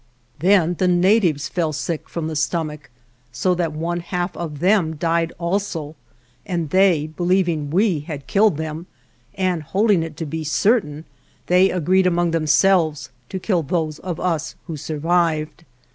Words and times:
Then 0.39 0.73
the 0.79 0.87
natives 0.87 1.47
fell 1.47 1.71
sick 1.73 2.09
from 2.09 2.27
the 2.27 2.33
stom 2.35 2.71
ach, 2.73 2.79
so 3.31 3.53
that 3.53 3.71
one 3.71 3.99
half 3.99 4.35
of 4.35 4.57
them 4.57 4.95
died 4.95 5.31
also, 5.37 5.95
and 6.43 6.71
they, 6.71 7.05
believing 7.05 7.69
we 7.69 7.99
had 7.99 8.25
killed 8.25 8.57
them, 8.57 8.87
and 9.35 9.61
hold 9.61 9.91
ing 9.91 10.01
it 10.01 10.17
to 10.17 10.25
be 10.25 10.43
certain, 10.43 11.05
they 11.45 11.69
agreed 11.69 12.07
among 12.07 12.31
them 12.31 12.47
selves 12.47 13.11
to 13.29 13.37
kill 13.37 13.61
those 13.61 13.99
of 13.99 14.19
us 14.19 14.55
who 14.65 14.75
survived. 14.75 15.63